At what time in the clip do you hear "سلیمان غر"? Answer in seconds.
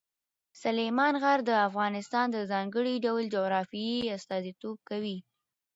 0.63-1.39